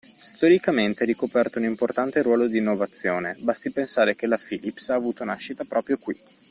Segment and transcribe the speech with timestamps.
[0.03, 5.23] Storicamente ha ricoperto un importante ruolo di innovazione, basti pensare che la Philips ha avuto
[5.25, 6.17] nascita proprio qui!